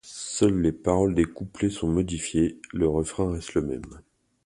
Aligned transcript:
Seules 0.03 0.59
les 0.63 0.71
paroles 0.71 1.13
des 1.13 1.25
couplets 1.25 1.69
sont 1.69 1.87
modifiées, 1.87 2.59
le 2.73 2.87
refrain 2.87 3.33
reste 3.33 3.53
le 3.53 3.61
même. 3.61 3.99